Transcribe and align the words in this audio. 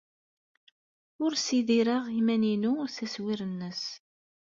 Ur 1.23 1.31
ssidireɣ 1.35 2.03
iman-inu 2.19 2.73
s 2.95 2.97
aswir-nnes. 3.05 3.83